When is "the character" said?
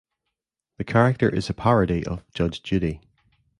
0.79-1.29